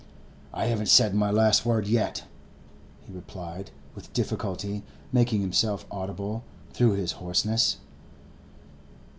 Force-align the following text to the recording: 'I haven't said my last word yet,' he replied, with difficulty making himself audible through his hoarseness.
'I 0.51 0.65
haven't 0.65 0.87
said 0.87 1.13
my 1.13 1.29
last 1.29 1.63
word 1.63 1.85
yet,' 1.87 2.23
he 3.05 3.11
replied, 3.13 3.69
with 3.93 4.11
difficulty 4.13 4.81
making 5.11 5.41
himself 5.41 5.85
audible 5.91 6.43
through 6.73 6.93
his 6.93 7.11
hoarseness. 7.21 7.77